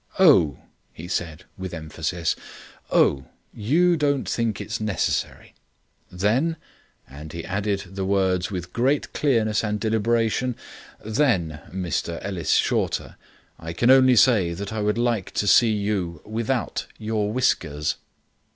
"Oh," 0.17 0.57
he 0.93 1.07
said, 1.07 1.43
with 1.59 1.75
emphasis. 1.75 2.35
"Oh 2.89 3.25
you 3.53 3.95
don't 3.95 4.27
think 4.27 4.59
it 4.59 4.81
necessary; 4.81 5.53
then," 6.11 6.57
and 7.07 7.31
he 7.31 7.45
added 7.45 7.81
the 7.89 8.03
words 8.03 8.49
with 8.49 8.73
great 8.73 9.13
clearness 9.13 9.63
and 9.63 9.79
deliberation, 9.79 10.55
"then, 11.05 11.61
Mr 11.69 12.17
Ellis 12.25 12.49
Shorter, 12.55 13.15
I 13.59 13.73
can 13.73 13.91
only 13.91 14.15
say 14.15 14.55
that 14.55 14.73
I 14.73 14.81
would 14.81 14.97
like 14.97 15.29
to 15.35 15.45
see 15.45 15.71
you 15.71 16.19
without 16.25 16.87
your 16.97 17.31
whiskers." 17.31 17.97